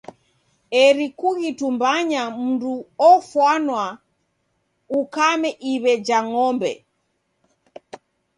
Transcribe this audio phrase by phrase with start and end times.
[0.83, 2.73] Eri kughitumbanya mndu
[3.09, 3.79] ofwana
[4.99, 6.71] ukame iw'e ja ng'ombe.